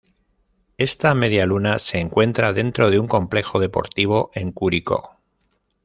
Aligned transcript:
Esta 0.79 1.13
medialuna 1.13 1.77
se 1.77 1.99
encuentra 1.99 2.53
dentro 2.53 2.89
de 2.89 2.97
un 2.97 3.07
complejo 3.07 3.59
deportivo 3.59 4.31
en 4.33 4.51
Curicó. 4.51 5.19